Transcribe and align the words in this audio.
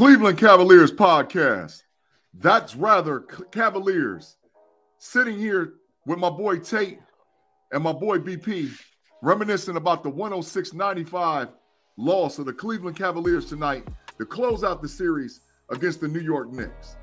Cleveland 0.00 0.38
Cavaliers 0.38 0.90
podcast. 0.90 1.82
That's 2.32 2.74
rather 2.74 3.20
Cavaliers. 3.20 4.38
Sitting 4.96 5.36
here 5.36 5.74
with 6.06 6.18
my 6.18 6.30
boy 6.30 6.60
Tate 6.60 7.00
and 7.70 7.84
my 7.84 7.92
boy 7.92 8.16
BP, 8.16 8.70
reminiscing 9.20 9.76
about 9.76 10.02
the 10.02 10.08
106 10.08 10.72
95 10.72 11.48
loss 11.98 12.38
of 12.38 12.46
the 12.46 12.52
Cleveland 12.54 12.96
Cavaliers 12.96 13.44
tonight 13.44 13.86
to 14.16 14.24
close 14.24 14.64
out 14.64 14.80
the 14.80 14.88
series 14.88 15.42
against 15.68 16.00
the 16.00 16.08
New 16.08 16.20
York 16.20 16.50
Knicks. 16.50 16.96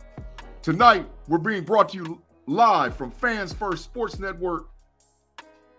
Tonight, 0.63 1.07
we're 1.27 1.37
being 1.37 1.63
brought 1.63 1.89
to 1.89 1.97
you 1.97 2.21
live 2.47 2.97
from 2.97 3.11
Fans 3.11 3.53
First 3.53 3.83
Sports 3.83 4.17
Network, 4.17 4.69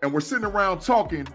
and 0.04 0.12
we're 0.12 0.20
sitting 0.20 0.44
around 0.44 0.82
talking 0.82 1.26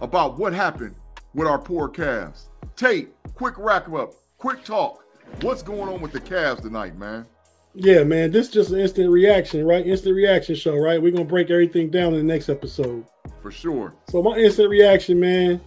about 0.00 0.38
what 0.38 0.52
happened 0.52 0.94
with 1.34 1.48
our 1.48 1.58
poor 1.58 1.88
Cavs. 1.88 2.44
Tate, 2.76 3.12
quick 3.34 3.54
wrap 3.58 3.92
up, 3.92 4.12
quick 4.38 4.62
talk. 4.62 5.01
What's 5.40 5.62
going 5.62 5.88
on 5.88 6.00
with 6.00 6.12
the 6.12 6.20
Cavs 6.20 6.62
tonight, 6.62 6.96
man? 6.96 7.26
Yeah, 7.74 8.04
man, 8.04 8.30
this 8.30 8.48
is 8.48 8.52
just 8.52 8.70
an 8.70 8.80
instant 8.80 9.10
reaction, 9.10 9.64
right? 9.64 9.86
Instant 9.86 10.14
reaction 10.14 10.54
show, 10.54 10.76
right? 10.76 11.00
We're 11.00 11.12
gonna 11.12 11.24
break 11.24 11.50
everything 11.50 11.90
down 11.90 12.14
in 12.14 12.18
the 12.26 12.32
next 12.32 12.48
episode. 12.48 13.04
For 13.40 13.50
sure. 13.50 13.94
So 14.08 14.22
my 14.22 14.36
instant 14.36 14.68
reaction, 14.68 15.18
man, 15.18 15.60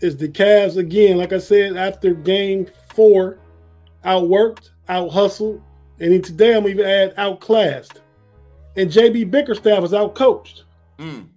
is 0.00 0.16
the 0.16 0.28
Cavs 0.28 0.78
again. 0.78 1.18
Like 1.18 1.32
I 1.32 1.38
said, 1.38 1.76
after 1.76 2.14
game 2.14 2.66
four, 2.94 3.38
outworked, 4.04 4.70
out 4.88 5.10
hustled, 5.10 5.62
and 6.00 6.12
then 6.12 6.22
today 6.22 6.56
I'm 6.56 6.66
even 6.66 6.86
add 6.86 7.14
outclassed. 7.16 8.00
And 8.76 8.90
JB 8.90 9.30
Bickerstaff 9.30 9.82
was 9.82 9.92
outcoached. 9.92 10.62
Mm. 10.98 11.28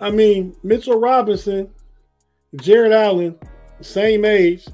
I 0.00 0.10
mean, 0.10 0.56
Mitchell 0.64 0.98
Robinson, 0.98 1.70
Jarrett 2.56 2.92
Allen, 2.92 3.38
same 3.80 4.24
age. 4.24 4.66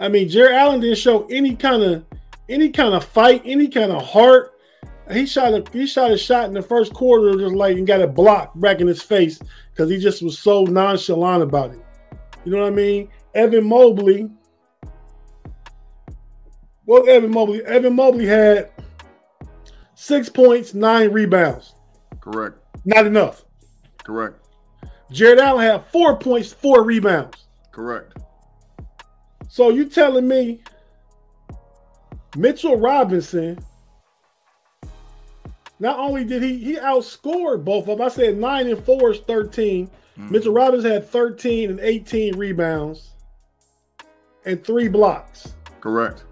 I 0.00 0.08
mean, 0.08 0.28
Jarrett 0.28 0.54
Allen 0.54 0.80
didn't 0.80 0.98
show 0.98 1.26
any 1.26 1.56
kind 1.56 1.82
of 1.82 2.04
any 2.48 2.70
kind 2.70 2.94
of 2.94 3.04
fight, 3.04 3.42
any 3.44 3.68
kind 3.68 3.92
of 3.92 4.04
heart. 4.04 4.54
He 5.10 5.26
shot 5.26 5.54
a 5.54 5.64
he 5.72 5.86
shot 5.86 6.10
a 6.10 6.18
shot 6.18 6.46
in 6.46 6.54
the 6.54 6.62
first 6.62 6.92
quarter, 6.92 7.38
just 7.38 7.54
like 7.54 7.76
and 7.76 7.86
got 7.86 8.00
it 8.00 8.14
blocked 8.14 8.60
back 8.60 8.80
in 8.80 8.86
his 8.86 9.02
face 9.02 9.40
because 9.70 9.90
he 9.90 9.98
just 9.98 10.22
was 10.22 10.38
so 10.38 10.64
nonchalant 10.64 11.42
about 11.42 11.70
it. 11.70 11.80
You 12.44 12.52
know 12.52 12.62
what 12.62 12.72
I 12.72 12.76
mean? 12.76 13.08
Evan 13.34 13.66
Mobley. 13.66 14.30
Well, 16.86 17.08
Evan 17.08 17.30
Mobley. 17.30 17.64
Evan 17.64 17.94
Mobley 17.94 18.26
had 18.26 18.70
six 19.94 20.28
points, 20.28 20.74
nine 20.74 21.10
rebounds. 21.10 21.74
Correct. 22.20 22.56
Not 22.84 23.06
enough. 23.06 23.44
Correct. 24.04 24.36
Jarrett 25.10 25.40
Allen 25.40 25.64
had 25.64 25.84
four 25.86 26.18
points, 26.18 26.52
four 26.52 26.84
rebounds. 26.84 27.46
Correct. 27.72 28.14
So 29.48 29.70
you 29.70 29.86
telling 29.86 30.28
me 30.28 30.60
Mitchell 32.36 32.76
Robinson? 32.76 33.58
Not 35.80 35.98
only 35.98 36.24
did 36.24 36.42
he 36.42 36.58
he 36.58 36.76
outscored 36.76 37.64
both 37.64 37.88
of 37.88 37.98
them. 37.98 38.06
I 38.06 38.08
said 38.08 38.36
nine 38.36 38.68
and 38.68 38.84
four 38.84 39.10
is 39.10 39.20
13. 39.20 39.86
Mm-hmm. 39.86 40.32
Mitchell 40.32 40.52
Robinson 40.52 40.90
had 40.90 41.08
13 41.08 41.70
and 41.70 41.80
18 41.80 42.36
rebounds 42.36 43.10
and 44.44 44.62
three 44.62 44.88
blocks. 44.88 45.54
Correct. 45.80 46.24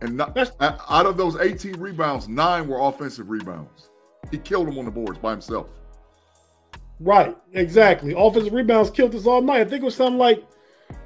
And 0.00 0.16
not, 0.16 0.36
out 0.60 1.06
of 1.06 1.16
those 1.16 1.36
18 1.36 1.78
rebounds, 1.78 2.28
nine 2.28 2.66
were 2.66 2.80
offensive 2.80 3.30
rebounds. 3.30 3.90
He 4.30 4.38
killed 4.38 4.66
them 4.66 4.78
on 4.78 4.84
the 4.84 4.90
boards 4.90 5.18
by 5.18 5.30
himself. 5.30 5.68
Right, 6.98 7.36
exactly. 7.52 8.12
Offensive 8.16 8.52
rebounds 8.52 8.90
killed 8.90 9.14
us 9.14 9.26
all 9.26 9.40
night. 9.40 9.60
I 9.60 9.64
think 9.64 9.82
it 9.82 9.84
was 9.84 9.94
something 9.94 10.18
like 10.18 10.44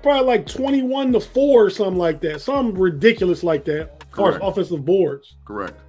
probably 0.02 0.26
like 0.26 0.47
21 0.47 1.12
to 1.12 1.20
4 1.20 1.64
or 1.64 1.70
something 1.70 1.98
like 1.98 2.20
that. 2.22 2.41
Something 2.41 2.74
ridiculous 2.80 3.42
like 3.42 3.64
that 3.66 4.02
as 4.19 4.38
offensive 4.42 4.84
boards. 4.84 5.36
Correct. 5.44 5.80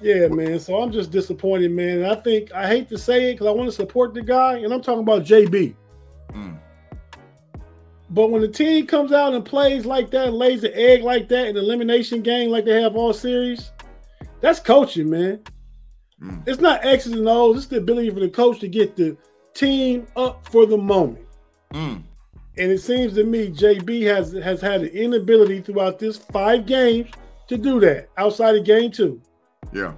Yeah, 0.00 0.28
man. 0.28 0.60
So 0.60 0.80
I'm 0.80 0.92
just 0.92 1.10
disappointed, 1.10 1.72
man. 1.72 1.98
And 1.98 2.06
I 2.06 2.14
think 2.16 2.52
I 2.52 2.66
hate 2.68 2.88
to 2.90 2.98
say 2.98 3.30
it 3.30 3.34
because 3.34 3.48
I 3.48 3.50
want 3.50 3.68
to 3.68 3.74
support 3.74 4.14
the 4.14 4.22
guy, 4.22 4.58
and 4.58 4.72
I'm 4.72 4.80
talking 4.80 5.02
about 5.02 5.24
JB. 5.24 5.74
Mm. 6.32 6.58
But 8.10 8.30
when 8.30 8.40
the 8.40 8.48
team 8.48 8.86
comes 8.86 9.12
out 9.12 9.34
and 9.34 9.44
plays 9.44 9.84
like 9.84 10.10
that, 10.10 10.28
and 10.28 10.36
lays 10.36 10.64
an 10.64 10.72
egg 10.74 11.02
like 11.02 11.28
that 11.28 11.48
in 11.48 11.56
the 11.56 11.60
elimination 11.60 12.22
game, 12.22 12.50
like 12.50 12.64
they 12.64 12.80
have 12.80 12.96
all 12.96 13.12
series, 13.12 13.72
that's 14.40 14.60
coaching, 14.60 15.10
man. 15.10 15.40
Mm. 16.22 16.42
It's 16.46 16.60
not 16.60 16.84
X's 16.84 17.12
and 17.12 17.28
O's. 17.28 17.58
It's 17.58 17.66
the 17.66 17.78
ability 17.78 18.10
for 18.10 18.20
the 18.20 18.28
coach 18.28 18.60
to 18.60 18.68
get 18.68 18.96
the 18.96 19.16
team 19.52 20.06
up 20.16 20.48
for 20.48 20.64
the 20.64 20.78
moment. 20.78 21.26
Mm. 21.74 22.02
And 22.58 22.72
it 22.72 22.80
seems 22.80 23.14
to 23.14 23.24
me 23.24 23.50
JB 23.50 24.02
has 24.14 24.32
has 24.32 24.60
had 24.60 24.82
an 24.82 24.88
inability 24.88 25.60
throughout 25.60 25.98
this 25.98 26.18
five 26.18 26.66
games 26.66 27.10
to 27.48 27.56
do 27.56 27.80
that 27.80 28.08
outside 28.18 28.56
of 28.56 28.64
game 28.64 28.90
two. 28.90 29.20
Yeah. 29.72 29.94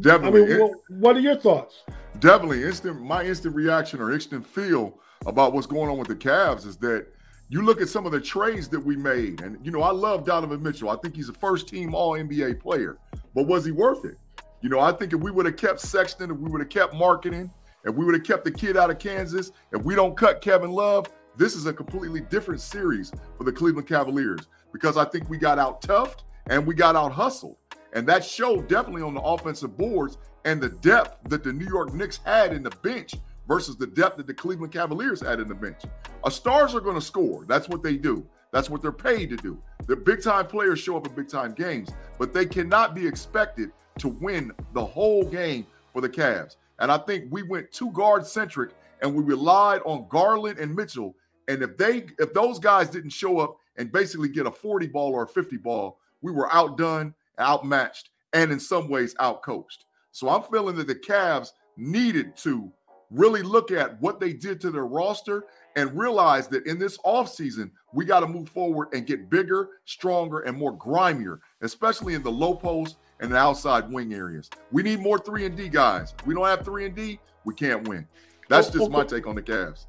Definitely. 0.00 0.42
I 0.42 0.46
mean, 0.46 0.60
what, 0.60 0.72
what 0.88 1.16
are 1.16 1.20
your 1.20 1.36
thoughts? 1.36 1.84
Definitely. 2.20 2.64
Instant 2.64 3.02
my 3.02 3.24
instant 3.24 3.54
reaction 3.54 4.00
or 4.00 4.12
instant 4.12 4.46
feel 4.46 4.98
about 5.26 5.52
what's 5.52 5.66
going 5.66 5.90
on 5.90 5.98
with 5.98 6.08
the 6.08 6.14
Cavs 6.14 6.66
is 6.66 6.76
that 6.78 7.06
you 7.48 7.62
look 7.62 7.80
at 7.80 7.88
some 7.88 8.06
of 8.06 8.12
the 8.12 8.20
trades 8.20 8.68
that 8.68 8.80
we 8.80 8.96
made, 8.96 9.40
and 9.40 9.58
you 9.66 9.72
know, 9.72 9.82
I 9.82 9.90
love 9.90 10.24
Donovan 10.24 10.62
Mitchell. 10.62 10.88
I 10.88 10.96
think 10.96 11.16
he's 11.16 11.28
a 11.28 11.34
first 11.34 11.68
team 11.68 11.94
all 11.94 12.12
NBA 12.12 12.60
player, 12.60 12.96
but 13.34 13.46
was 13.46 13.64
he 13.64 13.72
worth 13.72 14.04
it? 14.04 14.16
You 14.62 14.68
know, 14.68 14.78
I 14.78 14.92
think 14.92 15.12
if 15.12 15.20
we 15.20 15.30
would 15.30 15.46
have 15.46 15.56
kept 15.56 15.80
Sexton, 15.80 16.30
if 16.30 16.36
we 16.36 16.48
would 16.48 16.60
have 16.60 16.70
kept 16.70 16.94
Markkanen, 16.94 17.50
if 17.84 17.94
we 17.94 18.04
would 18.04 18.14
have 18.14 18.24
kept 18.24 18.44
the 18.44 18.50
kid 18.50 18.76
out 18.76 18.90
of 18.90 18.98
Kansas, 18.98 19.52
if 19.72 19.82
we 19.82 19.94
don't 19.94 20.16
cut 20.16 20.40
Kevin 20.40 20.70
Love, 20.70 21.06
this 21.36 21.54
is 21.54 21.66
a 21.66 21.72
completely 21.72 22.20
different 22.20 22.60
series 22.60 23.12
for 23.36 23.44
the 23.44 23.52
Cleveland 23.52 23.88
Cavaliers 23.88 24.48
because 24.72 24.96
I 24.96 25.04
think 25.04 25.28
we 25.28 25.38
got 25.38 25.58
out 25.58 25.82
toughed 25.82 26.22
and 26.48 26.66
we 26.66 26.74
got 26.74 26.96
out 26.96 27.12
hustled. 27.12 27.56
And 27.92 28.06
that 28.08 28.24
showed 28.24 28.68
definitely 28.68 29.02
on 29.02 29.14
the 29.14 29.20
offensive 29.20 29.76
boards 29.76 30.18
and 30.44 30.60
the 30.60 30.68
depth 30.68 31.28
that 31.28 31.42
the 31.42 31.52
New 31.52 31.66
York 31.66 31.92
Knicks 31.92 32.20
had 32.24 32.52
in 32.52 32.62
the 32.62 32.70
bench 32.82 33.14
versus 33.48 33.76
the 33.76 33.86
depth 33.86 34.16
that 34.16 34.26
the 34.26 34.34
Cleveland 34.34 34.72
Cavaliers 34.72 35.20
had 35.20 35.40
in 35.40 35.48
the 35.48 35.54
bench. 35.54 35.82
A 36.24 36.30
stars 36.30 36.74
are 36.74 36.80
going 36.80 36.94
to 36.94 37.00
score. 37.00 37.44
That's 37.48 37.68
what 37.68 37.82
they 37.82 37.96
do. 37.96 38.24
That's 38.52 38.70
what 38.70 38.82
they're 38.82 38.92
paid 38.92 39.30
to 39.30 39.36
do. 39.36 39.60
The 39.86 39.96
big 39.96 40.22
time 40.22 40.46
players 40.46 40.78
show 40.78 40.96
up 40.96 41.06
in 41.06 41.14
big 41.14 41.28
time 41.28 41.52
games, 41.52 41.90
but 42.18 42.32
they 42.32 42.46
cannot 42.46 42.94
be 42.94 43.06
expected 43.06 43.72
to 43.98 44.08
win 44.08 44.52
the 44.72 44.84
whole 44.84 45.24
game 45.24 45.66
for 45.92 46.00
the 46.00 46.08
Cavs. 46.08 46.56
And 46.78 46.90
I 46.90 46.98
think 46.98 47.26
we 47.30 47.42
went 47.42 47.70
too 47.72 47.90
guard 47.90 48.26
centric 48.26 48.70
and 49.02 49.14
we 49.14 49.22
relied 49.22 49.80
on 49.84 50.06
Garland 50.08 50.58
and 50.58 50.74
Mitchell. 50.74 51.14
And 51.48 51.62
if 51.62 51.76
they 51.76 52.06
if 52.18 52.32
those 52.32 52.58
guys 52.58 52.88
didn't 52.88 53.10
show 53.10 53.38
up 53.38 53.56
and 53.76 53.90
basically 53.90 54.28
get 54.28 54.46
a 54.46 54.50
40 54.50 54.86
ball 54.88 55.12
or 55.12 55.24
a 55.24 55.28
50 55.28 55.56
ball, 55.56 55.98
we 56.22 56.32
were 56.32 56.52
outdone, 56.52 57.14
outmatched, 57.38 58.10
and 58.32 58.52
in 58.52 58.60
some 58.60 58.88
ways 58.88 59.14
outcoached. 59.14 59.84
So 60.12 60.28
I'm 60.28 60.42
feeling 60.42 60.76
that 60.76 60.86
the 60.86 60.94
Cavs 60.94 61.52
needed 61.76 62.36
to 62.38 62.70
really 63.10 63.42
look 63.42 63.70
at 63.70 64.00
what 64.00 64.20
they 64.20 64.32
did 64.32 64.60
to 64.60 64.70
their 64.70 64.86
roster 64.86 65.44
and 65.76 65.96
realize 65.96 66.48
that 66.48 66.66
in 66.66 66.78
this 66.78 66.98
offseason, 66.98 67.70
we 67.92 68.04
got 68.04 68.20
to 68.20 68.26
move 68.26 68.48
forward 68.48 68.88
and 68.92 69.06
get 69.06 69.30
bigger, 69.30 69.68
stronger, 69.84 70.40
and 70.40 70.56
more 70.56 70.76
grimier, 70.76 71.40
especially 71.62 72.14
in 72.14 72.22
the 72.22 72.30
low 72.30 72.54
post 72.54 72.96
and 73.20 73.32
the 73.32 73.36
outside 73.36 73.90
wing 73.90 74.14
areas. 74.14 74.48
We 74.70 74.82
need 74.82 75.00
more 75.00 75.18
3 75.18 75.46
and 75.46 75.56
D 75.56 75.68
guys. 75.68 76.14
If 76.18 76.26
we 76.26 76.34
don't 76.34 76.46
have 76.46 76.64
3 76.64 76.86
and 76.86 76.94
D, 76.94 77.18
we 77.44 77.54
can't 77.54 77.86
win. 77.88 78.06
That's 78.50 78.68
oh, 78.68 78.72
just 78.72 78.84
oh, 78.86 78.88
my 78.88 79.00
oh. 79.00 79.04
take 79.04 79.26
on 79.26 79.36
the 79.36 79.42
Cavs. 79.42 79.86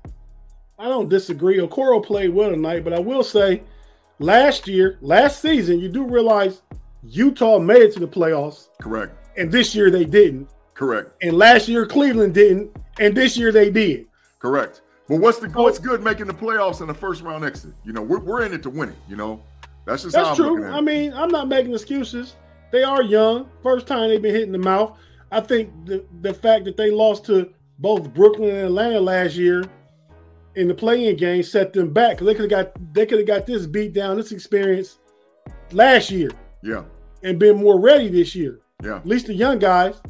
I 0.78 0.86
don't 0.86 1.10
disagree. 1.10 1.58
Okoro 1.58 2.04
played 2.04 2.30
well 2.30 2.52
tonight, 2.52 2.84
but 2.84 2.94
I 2.94 3.00
will 3.00 3.24
say 3.24 3.64
last 4.20 4.68
year, 4.68 5.00
last 5.02 5.42
season, 5.42 5.80
you 5.80 5.90
do 5.90 6.06
realize 6.06 6.62
Utah 7.04 7.58
made 7.58 7.82
it 7.82 7.94
to 7.94 8.00
the 8.00 8.08
playoffs. 8.08 8.70
Correct. 8.80 9.14
And 9.36 9.52
this 9.52 9.74
year 9.74 9.90
they 9.90 10.06
didn't. 10.06 10.50
Correct. 10.76 11.12
And 11.24 11.34
last 11.34 11.68
year 11.68 11.88
Cleveland 11.88 12.36
didn't, 12.36 12.72
and 13.00 13.18
this 13.18 13.36
year 13.36 13.52
they 13.52 13.72
did. 13.72 14.06
Correct. 14.38 14.82
But 15.08 15.20
what's 15.20 15.40
the 15.40 15.50
what's 15.50 15.80
good 15.80 16.04
making 16.04 16.28
the 16.28 16.34
playoffs 16.34 16.82
in 16.82 16.88
the 16.88 16.94
first 16.94 17.24
round 17.24 17.44
exit? 17.44 17.74
You 17.84 17.94
know, 17.94 18.02
we're, 18.02 18.20
we're 18.20 18.44
in 18.44 18.54
it 18.54 18.64
to 18.64 18.70
win 18.70 18.90
it. 18.90 18.96
You 19.10 19.16
know, 19.16 19.42
that's 19.86 20.04
just 20.04 20.16
that's 20.16 20.38
true. 20.38 20.66
I 20.66 20.82
mean, 20.82 21.14
I'm 21.14 21.30
not 21.30 21.48
making 21.48 21.74
excuses. 21.74 22.36
They 22.72 22.84
are 22.84 23.02
young. 23.02 23.50
First 23.64 23.88
time 23.88 24.10
they've 24.10 24.22
been 24.22 24.36
hitting 24.36 24.52
the 24.52 24.60
mouth. 24.60 24.98
I 25.32 25.42
think 25.42 25.72
the 25.86 26.06
the 26.22 26.34
fact 26.34 26.66
that 26.66 26.78
they 26.78 26.92
lost 26.92 27.26
to 27.26 27.52
both 27.82 28.14
Brooklyn 28.14 28.50
and 28.56 28.66
Atlanta 28.68 29.00
last 29.00 29.36
year 29.36 29.66
in 30.56 30.68
the 30.68 30.74
playing 30.74 31.16
game 31.18 31.42
set 31.42 31.74
them 31.74 31.92
back 31.94 32.18
they 32.20 32.34
could 32.34 32.50
have 32.52 32.74
got 32.74 32.94
they 32.94 33.06
could 33.06 33.18
have 33.18 33.28
got 33.28 33.46
this 33.46 33.66
beat 33.66 33.94
down, 33.94 34.18
this 34.18 34.32
experience 34.32 35.00
last 35.72 36.12
year. 36.12 36.30
Yeah. 36.64 36.84
And 37.24 37.40
been 37.40 37.58
more 37.58 37.80
ready 37.80 38.08
this 38.08 38.36
year. 38.36 38.60
Yeah. 38.84 38.98
At 38.98 39.08
least 39.08 39.28
the 39.28 39.34
young 39.34 39.60
guys. 39.60 40.02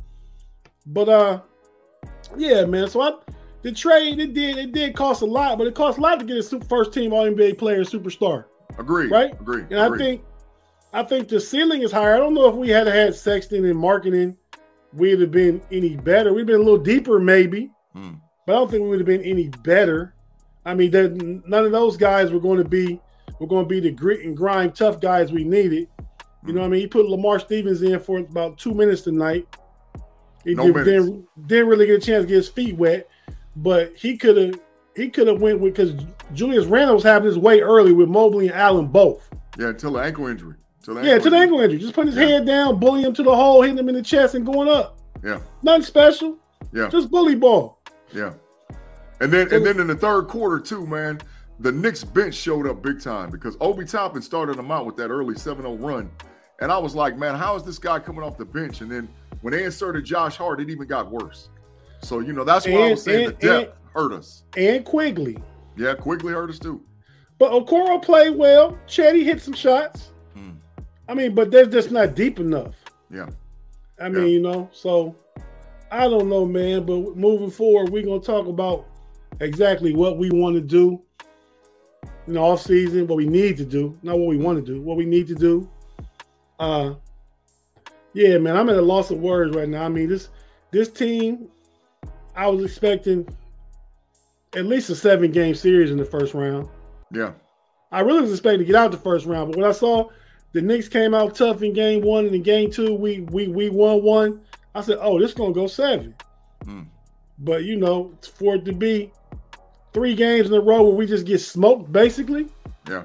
But 0.85 1.09
uh 1.09 1.41
yeah, 2.38 2.65
man. 2.65 2.88
So 2.89 3.01
I 3.01 3.13
the 3.62 3.71
trade 3.71 4.19
it 4.19 4.33
did 4.33 4.57
it 4.57 4.71
did 4.73 4.95
cost 4.95 5.21
a 5.21 5.25
lot, 5.25 5.57
but 5.57 5.68
it 5.68 5.75
cost 5.75 5.97
a 5.97 6.01
lot 6.01 6.19
to 6.19 6.25
get 6.25 6.38
a 6.38 6.44
super, 6.44 6.65
first 6.65 6.94
team 6.94 7.13
All 7.13 7.25
NBA 7.25 7.57
player 7.57 7.83
superstar. 7.83 8.45
Agree. 8.77 9.07
Right. 9.07 9.33
Agree. 9.39 9.63
And 9.69 9.79
I 9.79 9.97
think 9.97 10.23
I 10.94 11.03
think 11.03 11.29
the 11.29 11.39
ceiling 11.39 11.83
is 11.83 11.91
higher. 11.91 12.15
I 12.15 12.18
don't 12.18 12.33
know 12.33 12.50
if 12.50 12.56
we 12.56 12.69
had 12.69 12.88
had 12.88 13.15
Sexton 13.15 13.63
in 13.63 13.77
Markkanen, 13.77 14.35
we'd 14.93 15.19
have 15.19 15.31
been 15.31 15.61
any 15.71 15.95
better. 15.95 16.33
We'd 16.33 16.47
been 16.47 16.55
a 16.55 16.63
little 16.63 16.77
deeper, 16.77 17.19
maybe, 17.19 17.71
hmm. 17.93 18.13
but 18.45 18.53
I 18.53 18.55
don't 18.57 18.71
think 18.71 18.83
we 18.83 18.89
would 18.89 18.99
have 18.99 19.07
been 19.07 19.23
any 19.23 19.49
better. 19.63 20.15
I 20.65 20.73
mean, 20.73 21.41
none 21.47 21.65
of 21.65 21.71
those 21.71 21.97
guys 21.97 22.31
were 22.31 22.39
going 22.39 22.59
to 22.59 22.67
be 22.67 22.99
were 23.39 23.47
going 23.47 23.65
to 23.65 23.69
be 23.69 23.79
the 23.79 23.91
grit 23.91 24.23
and 24.25 24.38
grind 24.38 24.75
tough 24.75 25.01
guys 25.01 25.31
we 25.31 25.43
needed. 25.43 25.88
You 26.45 26.53
know 26.53 26.61
what 26.61 26.67
I 26.67 26.69
mean? 26.69 26.81
He 26.81 26.88
put 26.88 27.07
Lamar 27.07 27.39
Stevens 27.39 27.81
in 27.81 27.99
for 27.99 28.19
about 28.19 28.57
two 28.57 28.73
minutes 28.73 29.01
tonight. 29.01 29.47
He 30.43 30.55
no 30.55 30.71
did, 30.71 30.85
didn't, 30.85 31.47
didn't 31.47 31.67
really 31.67 31.85
get 31.85 32.03
a 32.03 32.05
chance 32.05 32.23
to 32.23 32.27
get 32.27 32.35
his 32.35 32.49
feet 32.49 32.75
wet, 32.75 33.07
but 33.55 33.95
he 33.95 34.17
could 34.17 34.37
have 34.37 34.59
he 34.95 35.09
could 35.09 35.27
have 35.27 35.41
went 35.41 35.59
with 35.59 35.75
because 35.75 35.94
Julius 36.33 36.65
Randle 36.65 36.95
was 36.95 37.03
having 37.03 37.27
his 37.27 37.37
way 37.37 37.61
early 37.61 37.94
with 37.94 38.09
Mobley 38.09 38.47
and 38.47 38.55
Allen 38.55 38.87
both. 38.87 39.29
Yeah, 39.57 39.69
until 39.69 39.94
the 39.94 39.99
ankle 39.99 40.27
injury. 40.27 40.55
Till 40.83 41.04
yeah, 41.04 41.19
to 41.19 41.30
the 41.30 41.38
ankle 41.38 41.60
injury. 41.60 41.80
Just 41.80 41.94
putting 41.94 42.12
his 42.12 42.19
yeah. 42.19 42.38
head 42.38 42.45
down, 42.45 42.80
bullying 42.80 43.06
him 43.06 43.13
to 43.13 43.24
the 43.24 43.36
hole, 43.36 43.62
hitting 43.62 43.78
him 43.78 43.89
in 43.89 43.95
the 43.95 44.01
chest, 44.01 44.36
and 44.36 44.45
going 44.45 44.68
up. 44.68 45.00
Yeah. 45.24 45.39
Nothing 45.62 45.83
special. 45.83 46.38
Yeah. 46.74 46.89
Just 46.89 47.12
bully 47.12 47.36
ball. 47.36 47.80
Yeah. 48.13 48.33
And 49.19 49.31
then 49.31 49.54
and 49.54 49.66
then 49.66 49.80
in 49.80 49.88
the 49.88 49.95
third 49.95 50.28
quarter 50.28 50.60
too, 50.60 50.88
man, 50.88 51.22
the 51.60 51.72
Knicks 51.72 52.04
bench 52.04 52.33
showed 52.33 52.68
up 52.68 52.81
big 52.81 53.00
time 53.00 53.30
because 53.30 53.56
Obi 53.62 53.86
Toppin 53.86 54.22
started 54.22 54.57
them 54.57 54.72
out 54.72 54.86
with 54.86 54.95
that 54.98 55.12
early 55.12 55.36
7-0 55.36 55.81
run. 55.83 56.10
And 56.60 56.72
I 56.72 56.78
was 56.78 56.95
like, 56.95 57.18
man, 57.18 57.36
how 57.36 57.56
is 57.56 57.63
this 57.63 57.78
guy 57.78 58.00
coming 58.00 58.24
off 58.24 58.38
the 58.38 58.45
bench? 58.45 58.81
And 58.81 58.92
then 58.92 59.07
when 59.42 59.54
they 59.54 59.63
inserted 59.63 60.06
Josh 60.06 60.38
Hart, 60.38 60.60
it 60.60 60.69
even 60.69 60.88
got 60.88 61.12
worse. 61.12 61.50
So, 62.01 62.19
you 62.19 62.33
know, 62.33 62.44
that's 62.44 62.66
why 62.66 62.74
and, 62.74 62.83
I 62.83 62.92
was 62.92 63.04
saying 63.04 63.25
and, 63.28 63.38
the 63.38 63.48
depth 63.48 63.74
and, 63.74 63.94
hurt 63.94 64.13
us. 64.13 64.44
And 64.57 64.83
Quickley. 64.83 65.38
Yeah, 65.78 65.94
Quickley 65.94 66.33
hurt 66.33 66.50
us 66.50 66.60
too. 66.60 66.81
But 67.38 67.51
Okoro 67.51 68.01
played 68.01 68.36
well. 68.36 68.78
Chetty 68.88 69.24
hit 69.24 69.42
some 69.42 69.54
shots. 69.54 70.12
I 71.11 71.13
mean, 71.13 71.35
but 71.35 71.51
they're 71.51 71.65
just 71.65 71.91
not 71.91 72.15
deep 72.15 72.39
enough. 72.39 72.73
Yeah. 73.13 73.27
I 73.99 74.07
mean, 74.07 74.23
yeah. 74.23 74.29
you 74.29 74.39
know, 74.39 74.69
so 74.71 75.13
I 75.91 76.07
don't 76.07 76.29
know, 76.29 76.45
man. 76.45 76.85
But 76.85 77.17
moving 77.17 77.51
forward, 77.51 77.89
we're 77.89 78.05
gonna 78.05 78.21
talk 78.21 78.47
about 78.47 78.85
exactly 79.41 79.93
what 79.93 80.17
we 80.17 80.29
want 80.29 80.55
to 80.55 80.61
do 80.61 81.01
in 82.27 82.35
the 82.35 82.39
off 82.39 82.61
season, 82.61 83.07
what 83.07 83.17
we 83.17 83.27
need 83.27 83.57
to 83.57 83.65
do, 83.65 83.99
not 84.03 84.19
what 84.19 84.29
we 84.29 84.37
want 84.37 84.65
to 84.65 84.73
do, 84.73 84.81
what 84.81 84.95
we 84.95 85.05
need 85.05 85.27
to 85.27 85.35
do. 85.35 85.69
Uh 86.59 86.93
yeah, 88.13 88.37
man, 88.37 88.55
I'm 88.55 88.69
at 88.69 88.77
a 88.77 88.81
loss 88.81 89.11
of 89.11 89.19
words 89.19 89.53
right 89.53 89.67
now. 89.67 89.83
I 89.83 89.89
mean, 89.89 90.07
this 90.07 90.29
this 90.71 90.89
team, 90.89 91.49
I 92.37 92.47
was 92.47 92.63
expecting 92.63 93.27
at 94.55 94.65
least 94.65 94.89
a 94.89 94.95
seven 94.95 95.29
game 95.29 95.55
series 95.55 95.91
in 95.91 95.97
the 95.97 96.05
first 96.05 96.33
round. 96.33 96.69
Yeah. 97.11 97.33
I 97.91 97.99
really 97.99 98.21
was 98.21 98.31
expecting 98.31 98.59
to 98.59 98.65
get 98.65 98.75
out 98.75 98.91
the 98.91 98.97
first 98.97 99.25
round, 99.25 99.51
but 99.51 99.59
when 99.59 99.67
I 99.69 99.73
saw 99.73 100.09
the 100.53 100.62
Knicks 100.62 100.88
came 100.88 101.13
out 101.13 101.36
tough 101.36 101.63
in 101.63 101.74
game 101.74 102.01
one 102.01 102.25
and 102.25 102.36
in 102.36 102.44
game 102.44 102.71
two, 102.71 102.94
we 102.94 103.21
we 103.21 103.48
we 103.48 103.69
won 103.69 104.03
one. 104.03 104.42
I 104.75 104.81
said, 104.81 104.98
"Oh, 105.01 105.19
this 105.19 105.33
gonna 105.33 105.53
go 105.53 105.68
seven. 105.68 106.15
Mm. 106.65 106.88
But 107.39 107.63
you 107.63 107.77
know, 107.77 108.13
for 108.38 108.56
it 108.56 108.65
to 108.65 108.74
be 108.74 109.12
three 109.94 110.15
games 110.15 110.48
in 110.48 110.53
a 110.53 110.62
row 110.62 110.83
where 110.83 110.94
we 110.94 111.06
just 111.06 111.25
get 111.25 111.39
smoked, 111.39 111.92
basically. 111.92 112.47
Yeah. 112.87 113.04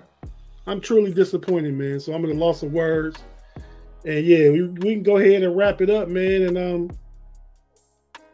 I'm 0.67 0.81
truly 0.81 1.13
disappointed, 1.13 1.75
man. 1.75 2.01
So 2.01 2.13
I'm 2.13 2.25
at 2.25 2.31
a 2.31 2.35
loss 2.35 2.63
of 2.63 2.73
words. 2.73 3.19
And 4.05 4.25
yeah, 4.25 4.51
we, 4.51 4.63
we 4.65 4.95
can 4.95 5.03
go 5.03 5.17
ahead 5.17 5.43
and 5.43 5.57
wrap 5.57 5.81
it 5.81 5.91
up, 5.91 6.09
man. 6.09 6.43
And 6.43 6.59
um 6.59 6.91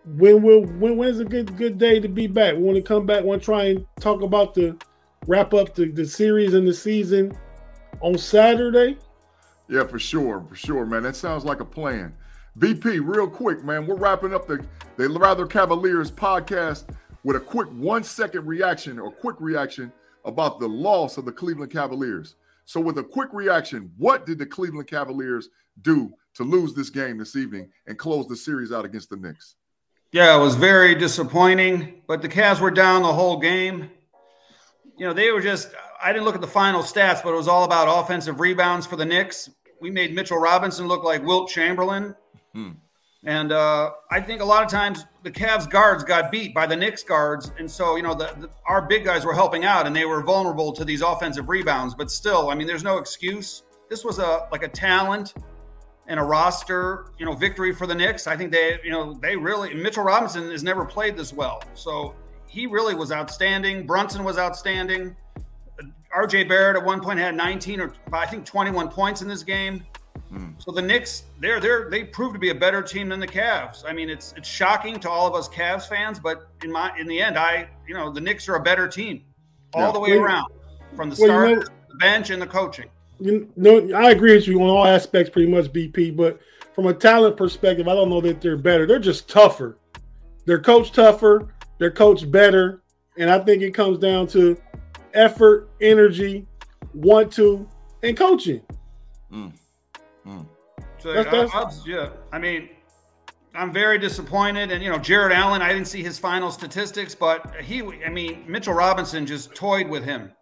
when 0.05 0.43
will 0.43 0.65
when 0.65 0.97
when's 0.97 1.21
a 1.21 1.25
good 1.25 1.57
good 1.57 1.79
day 1.79 2.01
to 2.01 2.09
be 2.09 2.27
back? 2.27 2.55
We 2.55 2.63
want 2.63 2.77
to 2.77 2.83
come 2.83 3.07
back, 3.07 3.25
want 3.25 3.43
to 3.43 3.45
try 3.45 3.65
and 3.65 3.87
talk 4.01 4.23
about 4.23 4.55
the 4.55 4.77
wrap 5.27 5.55
up 5.55 5.75
the, 5.75 5.91
the 5.91 6.05
series 6.05 6.55
and 6.55 6.67
the 6.67 6.75
season 6.75 7.37
on 8.01 8.19
Saturday. 8.19 8.99
Yeah, 9.73 9.87
for 9.87 9.99
sure, 9.99 10.45
for 10.47 10.55
sure, 10.55 10.85
man. 10.85 11.03
That 11.03 11.17
sounds 11.17 11.47
like 11.47 11.61
a 11.61 11.65
plan. 11.65 12.15
BP, 12.59 13.01
real 13.03 13.27
quick, 13.27 13.65
man. 13.65 13.87
We're 13.87 13.97
wrapping 13.97 14.35
up 14.35 14.47
the 14.47 14.63
the 14.99 15.09
Rather 15.09 15.47
Cavaliers 15.47 16.11
podcast 16.11 16.95
with 17.25 17.37
a 17.37 17.41
quick 17.41 17.69
one 17.69 18.05
second 18.05 18.47
reaction 18.47 18.99
or 18.99 19.11
quick 19.11 19.37
reaction 19.41 19.91
about 20.27 20.61
the 20.61 20.69
loss 20.69 21.17
of 21.17 21.25
the 21.25 21.33
Cleveland 21.33 21.73
Cavaliers. 21.73 22.35
So, 22.67 22.83
with 22.83 22.99
a 22.99 23.03
quick 23.03 23.31
reaction, 23.33 23.91
what 23.97 24.27
did 24.27 24.39
the 24.39 24.45
Cleveland 24.45 24.89
Cavaliers 24.89 25.49
do 25.81 26.13
to 26.35 26.43
lose 26.43 26.75
this 26.75 26.91
game 26.91 27.17
this 27.17 27.35
evening 27.35 27.71
and 27.87 27.99
close 27.99 28.27
the 28.27 28.37
series 28.37 28.73
out 28.73 28.85
against 28.85 29.09
the 29.09 29.17
Knicks? 29.17 29.55
Yeah, 30.13 30.37
it 30.37 30.41
was 30.41 30.55
very 30.55 30.95
disappointing, 30.95 32.03
but 32.07 32.21
the 32.21 32.29
Cavs 32.29 32.61
were 32.61 32.71
down 32.71 33.01
the 33.01 33.13
whole 33.15 33.39
game. 33.39 33.91
You 34.99 35.07
know, 35.07 35.15
they 35.15 35.31
were 35.31 35.41
just, 35.41 35.71
I 36.05 36.13
didn't 36.13 36.27
look 36.27 36.35
at 36.35 36.43
the 36.43 36.47
final 36.47 36.83
stats, 36.83 37.23
but 37.23 37.33
it 37.33 37.37
was 37.37 37.49
all 37.49 37.65
about 37.65 37.89
offensive 38.05 38.39
rebounds 38.39 38.85
for 38.85 38.97
the 38.97 39.07
Knicks. 39.07 39.49
We 39.83 39.91
made 39.91 40.15
Mitchell 40.15 40.39
Robinson 40.39 40.87
look 40.87 41.03
like 41.03 41.25
Wilt 41.25 41.51
Chamberlain. 41.51 42.15
Hmm. 42.55 42.71
And 43.25 43.53
uh, 43.53 43.91
I 44.11 44.21
think 44.21 44.41
a 44.41 44.45
lot 44.45 44.65
of 44.65 44.71
times 44.71 45.05
the 45.23 45.31
Cavs 45.31 45.69
guards 45.69 46.03
got 46.03 46.33
beat 46.33 46.55
by 46.55 46.67
the 46.67 46.77
Knicks 46.77 47.03
guards, 47.03 47.53
and 47.59 47.71
so 47.71 47.97
you 47.97 48.03
know 48.03 48.15
the, 48.15 48.35
the, 48.39 48.51
our 48.67 48.83
big 48.83 49.05
guys 49.05 49.25
were 49.25 49.35
helping 49.35 49.65
out, 49.65 49.87
and 49.87 49.95
they 49.95 50.05
were 50.05 50.23
vulnerable 50.23 50.73
to 50.73 50.85
these 50.85 51.03
offensive 51.03 51.49
rebounds. 51.49 51.95
But 51.95 52.11
still, 52.11 52.51
I 52.51 52.55
mean, 52.55 52.67
there's 52.67 52.83
no 52.83 52.99
excuse. 52.99 53.63
This 53.89 54.05
was 54.05 54.19
a 54.19 54.49
like 54.51 54.65
a 54.65 54.69
talent 54.69 55.35
and 56.09 56.19
a 56.19 56.23
roster, 56.23 57.07
you 57.19 57.25
know, 57.25 57.33
victory 57.33 57.73
for 57.73 57.87
the 57.87 57.95
Knicks. 57.95 58.27
I 58.27 58.37
think 58.37 58.51
they, 58.51 58.81
you 58.83 58.91
know, 58.91 59.15
they 59.15 59.37
really 59.37 59.73
Mitchell 59.75 60.03
Robinson 60.03 60.51
has 60.51 60.65
never 60.65 60.85
played 60.85 61.17
this 61.17 61.33
well, 61.33 61.63
so 61.75 62.17
he 62.49 62.67
really 62.67 62.97
was 62.97 63.13
outstanding. 63.13 63.87
Brunson 63.87 64.25
was 64.25 64.37
outstanding. 64.37 65.17
RJ 66.15 66.49
Barrett 66.49 66.77
at 66.77 66.85
one 66.85 67.01
point 67.01 67.19
had 67.19 67.35
19 67.35 67.81
or 67.81 67.93
I 68.13 68.27
think 68.27 68.45
21 68.45 68.89
points 68.89 69.23
in 69.23 69.29
this 69.29 69.43
game. 69.43 69.85
Mm. 70.33 70.63
So 70.63 70.71
the 70.73 70.83
Knicks, 70.83 71.25
they're 71.41 71.61
they're 71.61 71.91
they 71.91 72.05
prove 72.05 72.33
to 72.33 72.39
be 72.39 72.51
a 72.51 72.55
better 72.55 72.83
team 72.83 73.09
than 73.09 73.21
the 73.21 73.27
Cavs. 73.27 73.85
I 73.87 73.93
mean, 73.93 74.09
it's 74.09 74.33
it's 74.37 74.49
shocking 74.49 74.99
to 75.01 75.11
all 75.11 75.27
of 75.27 75.35
us 75.35 75.49
Cavs 75.49 75.89
fans, 75.89 76.19
but 76.19 76.49
in 76.63 76.73
my 76.73 76.93
in 76.99 77.07
the 77.07 77.21
end, 77.21 77.39
I 77.39 77.69
you 77.87 77.95
know 77.95 78.11
the 78.11 78.21
Knicks 78.21 78.49
are 78.49 78.57
a 78.57 78.63
better 78.63 78.89
team 78.89 79.25
all 79.75 79.87
yeah. 79.87 79.93
the 79.93 80.01
way 80.01 80.11
well, 80.13 80.27
around, 80.27 80.53
from 80.97 81.11
the 81.11 81.17
well, 81.19 81.29
start, 81.29 81.51
you 81.51 81.57
know, 81.57 81.63
the 81.63 81.97
bench, 81.99 82.31
and 82.31 82.41
the 82.41 82.47
coaching. 82.47 82.89
You 83.21 83.49
know, 83.57 83.95
I 83.95 84.11
agree 84.11 84.35
with 84.35 84.47
you 84.47 84.61
on 84.63 84.69
all 84.69 84.87
aspects, 84.87 85.31
pretty 85.31 85.51
much, 85.51 85.67
BP. 85.67 86.17
But 86.17 86.41
from 86.75 86.87
a 86.87 86.95
talent 86.95 87.37
perspective, 87.37 87.89
I 87.89 87.95
don't 87.95 88.09
know 88.09 88.21
that 88.23 88.41
they're 88.41 88.57
better. 88.57 88.87
They're 88.87 88.99
just 88.99 89.29
tougher. 89.29 89.79
They're 90.45 90.61
coach 90.61 90.93
tougher. 90.93 91.55
They're 91.79 91.91
coach 91.91 92.31
better, 92.31 92.83
and 93.19 93.31
I 93.31 93.39
think 93.39 93.63
it 93.63 93.73
comes 93.73 93.99
down 93.99 94.27
to 94.29 94.57
effort, 95.15 95.71
energy, 95.81 96.47
want 96.95 97.33
to, 97.33 97.69
and 98.03 98.17
coaching. 98.17 98.63
Mm. 99.33 99.53
Mm. 100.27 100.47
So 100.99 101.13
that's, 101.13 101.31
that's, 101.31 101.55
I, 101.55 101.63
I, 101.63 101.73
yeah, 101.87 102.09
I 102.33 102.39
mean, 102.39 102.69
I'm 103.55 103.73
very 103.73 103.99
disappointed. 103.99 104.71
And 104.71 104.83
you 104.83 104.91
know, 104.91 104.99
Jarrett 104.99 105.33
Allen, 105.33 105.63
I 105.63 105.73
didn't 105.73 105.89
see 105.89 106.03
his 106.03 106.19
final 106.19 106.51
statistics, 106.51 107.15
but 107.15 107.55
he, 107.61 107.83
I 108.05 108.09
mean, 108.09 108.45
Mitchell 108.47 108.75
Robinson 108.75 109.27
just 109.27 109.55
toyed 109.55 109.89
with 109.89 110.05
him 110.05 110.33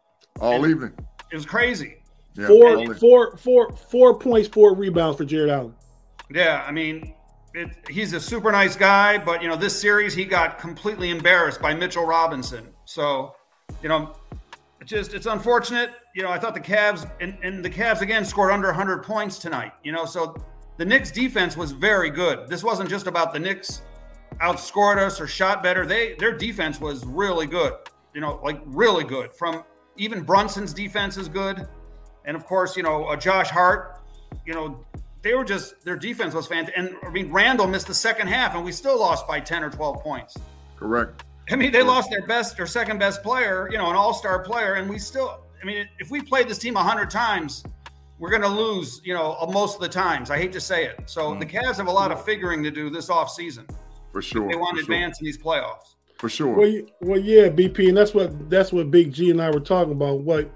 all 0.40 0.62
and 0.62 0.70
evening. 0.70 0.92
It 1.32 1.34
was 1.34 1.46
crazy. 1.46 1.96
Yeah, 2.34 2.46
four, 2.46 2.94
four, 2.94 3.36
four, 3.36 3.72
four 3.72 4.18
points, 4.18 4.48
four 4.48 4.74
rebounds 4.74 5.18
for 5.18 5.24
Jarrett 5.24 5.50
Allen. 5.50 5.74
Yeah, 6.32 6.64
I 6.66 6.70
mean, 6.70 7.14
it, 7.54 7.70
he's 7.88 8.12
a 8.12 8.20
super 8.20 8.52
nice 8.52 8.76
guy, 8.76 9.18
but 9.18 9.42
you 9.42 9.48
know, 9.48 9.56
this 9.56 9.78
series 9.78 10.14
he 10.14 10.24
got 10.24 10.58
completely 10.58 11.10
embarrassed 11.10 11.60
by 11.60 11.74
Mitchell 11.74 12.06
Robinson. 12.06 12.68
So, 12.84 13.34
you 13.82 13.88
know, 13.88 14.14
just 14.84 15.14
it's 15.14 15.26
unfortunate. 15.26 15.90
You 16.14 16.22
know, 16.22 16.30
I 16.30 16.38
thought 16.38 16.54
the 16.54 16.60
Cavs 16.60 17.10
and, 17.20 17.36
and 17.42 17.64
the 17.64 17.70
Cavs 17.70 18.00
again 18.00 18.24
scored 18.24 18.50
under 18.50 18.68
100 18.68 19.02
points 19.02 19.38
tonight. 19.38 19.72
You 19.84 19.92
know, 19.92 20.04
so 20.04 20.36
the 20.78 20.84
Knicks 20.84 21.10
defense 21.10 21.56
was 21.56 21.72
very 21.72 22.10
good. 22.10 22.48
This 22.48 22.64
wasn't 22.64 22.88
just 22.88 23.06
about 23.06 23.32
the 23.32 23.38
Knicks 23.38 23.82
outscored 24.40 24.98
us 24.98 25.20
or 25.20 25.26
shot 25.26 25.62
better. 25.62 25.86
They 25.86 26.14
their 26.14 26.36
defense 26.36 26.80
was 26.80 27.04
really 27.04 27.46
good. 27.46 27.74
You 28.14 28.20
know, 28.20 28.40
like 28.42 28.60
really 28.66 29.04
good. 29.04 29.34
From 29.34 29.64
even 29.96 30.22
Brunson's 30.22 30.72
defense 30.72 31.16
is 31.16 31.28
good, 31.28 31.68
and 32.24 32.36
of 32.36 32.46
course, 32.46 32.76
you 32.76 32.82
know, 32.82 33.04
uh, 33.04 33.16
Josh 33.16 33.50
Hart. 33.50 34.00
You 34.46 34.54
know, 34.54 34.84
they 35.22 35.34
were 35.34 35.44
just 35.44 35.84
their 35.84 35.96
defense 35.96 36.34
was 36.34 36.46
fantastic. 36.46 36.78
And 36.78 36.96
I 37.02 37.10
mean, 37.10 37.30
Randle 37.30 37.66
missed 37.66 37.86
the 37.86 37.94
second 37.94 38.28
half, 38.28 38.54
and 38.54 38.64
we 38.64 38.72
still 38.72 38.98
lost 38.98 39.28
by 39.28 39.40
10 39.40 39.62
or 39.62 39.70
12 39.70 40.02
points. 40.02 40.36
Correct. 40.76 41.24
I 41.50 41.56
mean, 41.56 41.72
they 41.72 41.82
lost 41.82 42.10
their 42.10 42.26
best 42.26 42.60
or 42.60 42.66
second 42.66 42.98
best 42.98 43.22
player, 43.22 43.68
you 43.70 43.78
know, 43.78 43.90
an 43.90 43.96
all 43.96 44.14
star 44.14 44.38
player, 44.38 44.74
and 44.74 44.88
we 44.88 44.98
still, 44.98 45.40
I 45.60 45.66
mean, 45.66 45.88
if 45.98 46.10
we 46.10 46.20
played 46.20 46.48
this 46.48 46.58
team 46.58 46.74
100 46.74 47.10
times, 47.10 47.64
we're 48.18 48.30
going 48.30 48.42
to 48.42 48.48
lose, 48.48 49.00
you 49.04 49.14
know, 49.14 49.36
most 49.50 49.74
of 49.74 49.80
the 49.80 49.88
times. 49.88 50.30
I 50.30 50.38
hate 50.38 50.52
to 50.52 50.60
say 50.60 50.84
it. 50.84 51.02
So 51.06 51.32
mm. 51.32 51.40
the 51.40 51.46
Cavs 51.46 51.76
have 51.76 51.88
a 51.88 51.92
lot 51.92 52.12
of 52.12 52.24
figuring 52.24 52.62
to 52.62 52.70
do 52.70 52.88
this 52.88 53.10
off 53.10 53.30
season. 53.30 53.66
For 54.12 54.22
sure. 54.22 54.48
They 54.48 54.56
want 54.56 54.76
to 54.76 54.82
advance 54.82 55.18
sure. 55.18 55.22
in 55.22 55.26
these 55.26 55.38
playoffs. 55.38 55.94
For 56.18 56.28
sure. 56.28 56.54
Well, 56.54 56.80
well, 57.00 57.18
yeah, 57.18 57.48
BP, 57.48 57.88
and 57.88 57.96
that's 57.96 58.12
what 58.12 58.50
that's 58.50 58.72
what 58.72 58.90
Big 58.90 59.12
G 59.12 59.30
and 59.30 59.40
I 59.40 59.50
were 59.50 59.60
talking 59.60 59.92
about. 59.92 60.20
What 60.20 60.50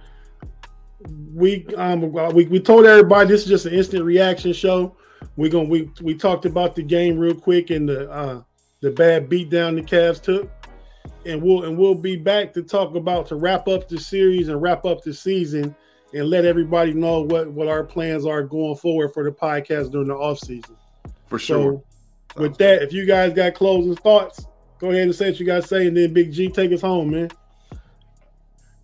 we 1.34 1.66
um 1.76 2.12
we, 2.34 2.44
we 2.46 2.60
told 2.60 2.84
everybody 2.84 3.30
this 3.30 3.42
is 3.44 3.48
just 3.48 3.66
an 3.66 3.72
instant 3.72 4.04
reaction 4.04 4.52
show. 4.52 4.94
We're 5.36 5.50
gonna 5.50 5.68
we 5.68 5.90
we 6.02 6.14
talked 6.14 6.44
about 6.44 6.74
the 6.74 6.82
game 6.82 7.18
real 7.18 7.34
quick 7.34 7.70
and 7.70 7.88
the 7.88 8.10
uh 8.10 8.42
the 8.82 8.90
bad 8.90 9.30
beatdown 9.30 9.76
the 9.76 9.82
Cavs 9.82 10.20
took 10.20 10.50
and 11.26 11.42
we'll 11.42 11.64
and 11.64 11.76
we'll 11.76 11.94
be 11.94 12.16
back 12.16 12.52
to 12.54 12.62
talk 12.62 12.94
about 12.94 13.26
to 13.28 13.36
wrap 13.36 13.68
up 13.68 13.88
the 13.88 13.98
series 13.98 14.48
and 14.48 14.60
wrap 14.60 14.84
up 14.84 15.02
the 15.02 15.12
season 15.12 15.74
and 16.12 16.28
let 16.28 16.44
everybody 16.44 16.92
know 16.92 17.22
what 17.22 17.50
what 17.50 17.68
our 17.68 17.84
plans 17.84 18.26
are 18.26 18.42
going 18.42 18.76
forward 18.76 19.12
for 19.12 19.24
the 19.24 19.30
podcast 19.30 19.92
during 19.92 20.08
the 20.08 20.14
off 20.14 20.38
season. 20.38 20.76
For 21.26 21.38
sure. 21.38 21.82
So 22.36 22.40
with 22.40 22.56
that, 22.58 22.82
if 22.82 22.92
you 22.92 23.06
guys 23.06 23.32
got 23.32 23.54
closing 23.54 23.96
thoughts, 23.96 24.46
go 24.78 24.90
ahead 24.90 25.02
and 25.02 25.14
say 25.14 25.30
what 25.30 25.40
you 25.40 25.46
guys 25.46 25.68
say, 25.68 25.86
and 25.86 25.96
then 25.96 26.12
Big 26.12 26.32
G 26.32 26.48
take 26.48 26.72
us 26.72 26.80
home, 26.80 27.10
man. 27.10 27.30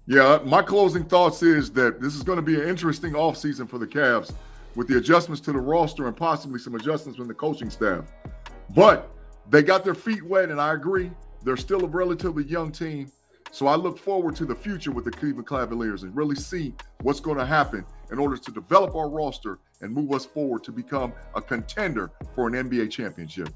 Yeah, 0.07 0.41
my 0.45 0.63
closing 0.63 1.05
thoughts 1.05 1.43
is 1.43 1.71
that 1.73 2.01
this 2.01 2.17
is 2.17 2.23
going 2.23 2.37
to 2.37 2.43
be 2.43 2.61
an 2.61 2.69
interesting 2.69 3.13
offseason 3.13 3.69
for 3.69 3.79
the 3.79 3.87
Cavs 3.87 4.33
with 4.75 4.89
the 4.89 4.99
adjustments 4.99 5.41
to 5.43 5.53
the 5.53 5.59
roster 5.59 6.07
and 6.07 6.17
possibly 6.17 6.59
some 6.59 6.75
adjustments 6.75 7.17
from 7.17 7.29
the 7.29 7.35
coaching 7.35 7.71
staff. 7.71 8.05
But 8.75 9.09
they 9.49 9.63
got 9.63 9.85
their 9.85 9.95
feet 9.95 10.23
wet, 10.25 10.51
and 10.51 10.61
I 10.61 10.73
agree. 10.73 11.11
They're 11.43 11.57
still 11.57 11.85
a 11.85 11.89
relatively 11.89 12.45
young 12.45 12.73
team. 12.73 13.11
So 13.53 13.67
I 13.67 13.75
look 13.75 13.99
forward 13.99 14.37
to 14.37 14.45
the 14.45 14.55
future 14.55 14.93
with 14.93 15.05
the 15.05 15.11
Cleveland 15.11 15.49
Cavaliers 15.49 16.05
and 16.05 16.15
really 16.15 16.37
see 16.37 16.75
what's 17.03 17.21
going 17.21 17.39
to 17.39 17.47
happen 17.47 17.85
in 18.13 18.19
order 18.19 18.37
to 18.37 18.53
develop 18.53 18.95
our 18.95 19.09
roster 19.09 19.59
and 19.81 19.93
move 19.93 20.13
us 20.13 20.25
forward 20.25 20.63
to 20.65 20.73
become 20.73 21.13
a 21.35 21.43
contender 21.43 22.13
for 22.35 22.47
an 22.47 22.55
NBA 22.55 22.91
championship. 22.91 23.49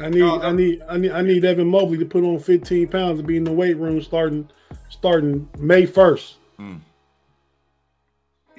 I 0.00 0.08
need, 0.08 0.22
I 0.22 0.52
need, 0.52 0.82
I 0.88 0.96
need, 0.96 1.12
I 1.12 1.22
need 1.22 1.44
Evan 1.44 1.68
Mobley 1.68 1.98
to 1.98 2.04
put 2.04 2.24
on 2.24 2.38
15 2.38 2.88
pounds 2.88 3.18
and 3.18 3.26
be 3.26 3.36
in 3.36 3.44
the 3.44 3.52
weight 3.52 3.76
room 3.76 4.00
starting, 4.00 4.48
starting 4.88 5.48
May 5.58 5.86
1st. 5.86 6.34
Mm. 6.58 6.80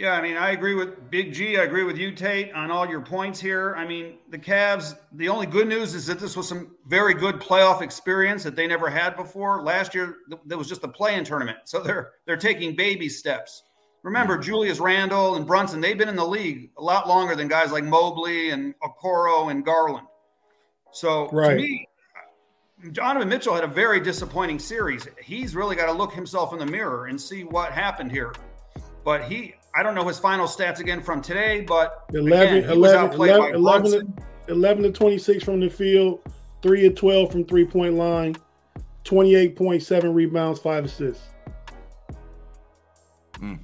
Yeah, 0.02 0.14
I 0.14 0.22
mean, 0.24 0.36
I 0.36 0.50
agree 0.50 0.74
with 0.74 1.12
Big 1.12 1.32
G. 1.32 1.60
I 1.60 1.62
agree 1.62 1.84
with 1.84 1.96
you, 1.96 2.12
Tate, 2.12 2.52
on 2.54 2.72
all 2.72 2.90
your 2.90 3.02
points 3.02 3.40
here. 3.40 3.76
I 3.78 3.86
mean, 3.86 4.16
the 4.32 4.38
Cavs, 4.40 4.98
the 5.12 5.30
only 5.30 5.46
good 5.46 5.68
news 5.68 5.94
is 5.94 6.08
that 6.08 6.18
this 6.20 6.36
was 6.36 6.48
some 6.48 6.76
very 6.88 7.14
good 7.14 7.36
playoff 7.36 7.84
experience 7.84 8.42
that 8.42 8.56
they 8.56 8.66
never 8.66 8.90
had 8.90 9.16
before. 9.16 9.62
Last 9.62 9.94
year, 9.94 10.16
there 10.44 10.58
was 10.58 10.68
just 10.68 10.84
a 10.84 10.88
play-in 10.88 11.24
tournament. 11.24 11.60
So 11.66 11.82
they're 11.82 12.14
they're 12.26 12.36
taking 12.36 12.76
baby 12.76 13.10
steps. 13.10 13.62
Remember, 14.02 14.40
Julius 14.40 14.80
Randle 14.80 15.36
and 15.36 15.46
Brunson, 15.46 15.80
they've 15.82 16.00
been 16.00 16.10
in 16.10 16.16
the 16.16 16.26
league 16.26 16.72
a 16.80 16.82
lot 16.82 17.08
longer 17.08 17.36
than 17.36 17.48
guys 17.48 17.72
like 17.72 17.84
Mobley 17.84 18.50
and 18.50 18.74
Okoro 18.80 19.52
and 19.52 19.64
Garland. 19.64 20.08
So 20.94 21.30
right. 21.30 21.58
to 21.58 21.62
me, 21.62 21.88
Donovan 22.92 23.30
Mitchell 23.30 23.54
had 23.54 23.64
a 23.64 23.68
very 23.68 24.00
disappointing 24.00 24.58
series. 24.58 25.08
He's 25.24 25.56
really 25.56 25.76
got 25.76 25.86
to 25.86 25.92
look 25.92 26.12
himself 26.12 26.54
in 26.54 26.58
the 26.58 26.66
mirror 26.66 27.06
and 27.06 27.22
see 27.22 27.44
what 27.44 27.72
happened 27.72 28.12
here. 28.12 28.34
But 29.04 29.24
he, 29.24 29.56
I 29.74 29.84
don't 29.84 29.96
know 29.96 30.08
his 30.08 30.20
final 30.20 30.48
stats 30.48 30.80
again 30.80 31.02
from 31.02 31.22
today, 31.22 31.62
but 31.62 32.06
11, 32.14 32.58
again, 32.58 32.70
11, 32.70 33.14
11, 33.14 33.56
11, 33.56 33.92
to, 33.92 34.24
11 34.50 34.84
to 34.84 34.92
26 34.92 35.44
from 35.44 35.60
the 35.60 35.70
field, 35.70 36.22
3 36.62 36.82
to 36.82 36.90
12 36.90 37.32
from 37.32 37.46
three 37.46 37.66
point 37.66 37.96
line, 37.96 38.36
28.7 39.06 40.14
rebounds, 40.14 40.60
5 40.60 40.86
assists. 40.86 41.24
Mm. 43.40 43.60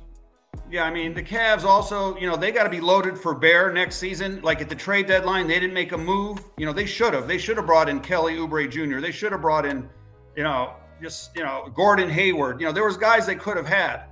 Yeah, 0.69 0.83
I 0.83 0.91
mean, 0.91 1.13
the 1.13 1.23
Cavs 1.23 1.63
also, 1.63 2.17
you 2.17 2.27
know, 2.27 2.35
they 2.35 2.51
got 2.51 2.63
to 2.63 2.69
be 2.69 2.81
loaded 2.81 3.17
for 3.17 3.33
Bear 3.33 3.71
next 3.71 3.97
season. 3.97 4.41
Like 4.41 4.61
at 4.61 4.67
the 4.67 4.75
trade 4.75 5.07
deadline, 5.07 5.47
they 5.47 5.59
didn't 5.59 5.73
make 5.73 5.93
a 5.93 5.97
move. 5.97 6.39
You 6.57 6.65
know, 6.65 6.73
they 6.73 6.85
should 6.85 7.13
have. 7.13 7.27
They 7.27 7.37
should 7.37 7.57
have 7.57 7.65
brought 7.65 7.87
in 7.87 8.01
Kelly 8.01 8.35
Oubre 8.35 8.69
Jr. 8.69 8.99
They 8.99 9.11
should 9.11 9.31
have 9.31 9.41
brought 9.41 9.65
in, 9.65 9.89
you 10.35 10.43
know, 10.43 10.73
just, 11.01 11.35
you 11.35 11.43
know, 11.43 11.71
Gordon 11.73 12.09
Hayward. 12.09 12.59
You 12.59 12.67
know, 12.67 12.73
there 12.73 12.83
was 12.85 12.97
guys 12.97 13.25
they 13.25 13.35
could 13.35 13.55
have 13.55 13.67
had. 13.67 14.03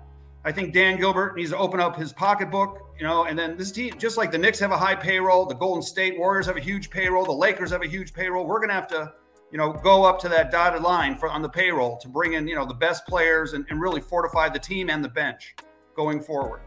I 0.46 0.52
think 0.52 0.74
Dan 0.74 0.98
Gilbert 0.98 1.36
needs 1.36 1.50
to 1.50 1.58
open 1.58 1.80
up 1.80 1.96
his 1.96 2.14
pocketbook, 2.14 2.94
you 3.00 3.04
know, 3.04 3.26
and 3.26 3.38
then 3.38 3.58
this 3.58 3.72
team, 3.72 3.98
just 3.98 4.16
like 4.16 4.32
the 4.32 4.38
Knicks 4.38 4.60
have 4.60 4.72
a 4.72 4.78
high 4.78 4.94
payroll, 4.94 5.48
the 5.48 5.56
Golden 5.56 5.82
State 5.82 6.20
Warriors 6.20 6.46
have 6.46 6.56
a 6.56 6.62
huge 6.62 6.92
payroll, 6.92 7.26
the 7.26 7.32
Lakers 7.32 7.72
have 7.72 7.82
a 7.82 7.88
huge 7.88 8.14
payroll. 8.14 8.46
We're 8.46 8.60
going 8.60 8.70
to 8.70 8.76
have 8.76 8.88
to, 8.90 9.12
you 9.52 9.58
know, 9.58 9.74
go 9.74 10.04
up 10.04 10.20
to 10.20 10.30
that 10.30 10.52
dotted 10.52 10.84
line 10.84 11.18
for 11.18 11.30
on 11.30 11.42
the 11.42 11.50
payroll 11.50 11.98
to 11.98 12.08
bring 12.08 12.34
in, 12.34 12.48
you 12.48 12.54
know, 12.54 12.66
the 12.66 12.76
best 12.76 13.08
players 13.08 13.54
and, 13.54 13.66
and 13.72 13.82
really 13.82 14.02
fortify 14.02 14.48
the 14.48 14.60
team 14.60 14.92
and 14.92 15.04
the 15.04 15.10
bench 15.10 15.56
going 15.96 16.22
forward. 16.22 16.62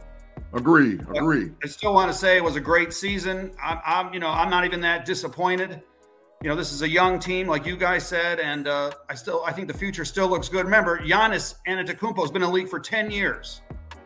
Agreed. 0.52 1.06
Agreed. 1.14 1.54
I 1.62 1.68
still 1.68 1.94
want 1.94 2.10
to 2.10 2.18
say 2.18 2.36
it 2.36 2.42
was 2.42 2.56
a 2.56 2.60
great 2.60 2.92
season. 2.92 3.52
I'm, 3.62 3.78
I'm, 3.86 4.12
you 4.12 4.18
know, 4.18 4.30
I'm 4.30 4.50
not 4.50 4.64
even 4.64 4.80
that 4.80 5.04
disappointed. 5.04 5.82
You 6.42 6.48
know, 6.48 6.56
this 6.56 6.72
is 6.72 6.82
a 6.82 6.88
young 6.88 7.18
team, 7.18 7.48
like 7.48 7.66
you 7.66 7.76
guys 7.76 8.06
said, 8.06 8.38
and 8.38 8.68
uh, 8.68 8.92
I 9.08 9.14
still, 9.14 9.42
I 9.44 9.52
think 9.52 9.66
the 9.66 9.76
future 9.76 10.04
still 10.04 10.28
looks 10.28 10.48
good. 10.48 10.64
Remember, 10.64 11.00
Giannis 11.00 11.56
Antetokounmpo 11.66 12.20
has 12.20 12.30
been 12.30 12.42
in 12.42 12.48
the 12.48 12.54
league 12.54 12.68
for 12.68 12.78
ten 12.78 13.10
years. 13.10 13.60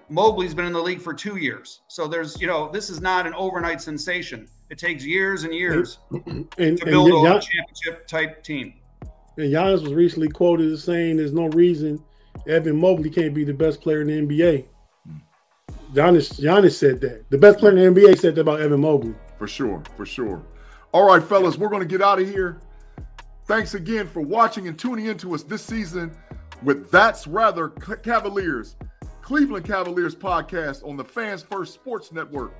Mobley's 0.09 0.54
been 0.54 0.66
in 0.66 0.73
the 0.73 0.82
league 0.82 1.00
for 1.00 1.14
two 1.14 1.37
years. 1.37 1.80
So 1.88 2.06
there's, 2.06 2.40
you 2.40 2.47
know, 2.47 2.71
this 2.71 2.90
is 2.90 3.00
not 3.00 3.26
an 3.26 3.35
overnight 3.35 3.80
sensation. 3.80 4.49
It 4.71 4.78
takes 4.78 5.04
years 5.04 5.44
and 5.44 5.54
years 5.54 5.99
and, 6.26 6.50
to 6.78 6.85
build 6.85 7.09
and, 7.09 7.37
a 7.37 7.40
championship 7.40 8.06
type 8.06 8.42
team. 8.42 8.75
And 9.37 9.52
Giannis 9.52 9.82
was 9.82 9.94
recently 9.94 10.28
quoted 10.28 10.71
as 10.73 10.85
saying 10.85 11.16
there's 11.16 11.32
no 11.32 11.47
reason 11.49 12.02
Evan 12.47 12.76
Mobley 12.76 13.11
can't 13.11 13.35
be 13.35 13.44
the 13.44 13.54
best 13.54 13.80
player 13.80 14.02
in 14.02 14.09
the 14.09 14.35
NBA. 14.35 14.66
Giannis, 15.92 16.40
Giannis 16.40 16.73
said 16.73 17.00
that. 17.02 17.28
The 17.30 17.38
best 17.38 17.59
player 17.59 17.76
in 17.76 17.94
the 17.94 18.00
NBA 18.00 18.18
said 18.18 18.35
that 18.35 18.40
about 18.40 18.61
Evan 18.61 18.80
Mobley. 18.80 19.14
For 19.38 19.47
sure, 19.47 19.82
for 19.97 20.06
sure. 20.06 20.42
All 20.92 21.06
right, 21.06 21.23
fellas, 21.23 21.56
we're 21.56 21.68
going 21.68 21.82
to 21.82 21.88
get 21.88 22.02
out 22.02 22.21
of 22.21 22.28
here. 22.28 22.61
Thanks 23.47 23.75
again 23.75 24.06
for 24.06 24.21
watching 24.21 24.68
and 24.68 24.78
tuning 24.78 25.06
into 25.06 25.35
us 25.35 25.42
this 25.42 25.62
season 25.62 26.16
with 26.62 26.90
That's 26.90 27.26
Rather 27.26 27.68
Cavaliers. 27.68 28.76
Cleveland 29.22 29.64
Cavaliers 29.64 30.16
podcast 30.16 30.86
on 30.86 30.96
the 30.96 31.04
Fans 31.04 31.42
First 31.42 31.74
Sports 31.74 32.10
Network. 32.12 32.52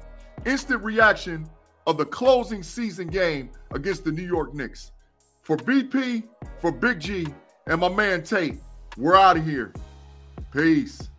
Instant 0.47 0.83
reaction 0.83 1.49
of 1.89 1.99
the 1.99 2.05
closing 2.05 2.63
season 2.63 3.09
game 3.09 3.51
against 3.73 4.05
the 4.05 4.13
New 4.13 4.23
York 4.23 4.55
Knicks. 4.55 4.93
For 5.43 5.57
BP, 5.57 6.23
for 6.61 6.71
Big 6.71 7.01
G, 7.01 7.27
and 7.67 7.81
my 7.81 7.89
man 7.89 8.23
Tate, 8.23 8.59
we're 8.97 9.17
out 9.17 9.37
of 9.37 9.45
here. 9.45 9.73
Peace. 10.53 11.11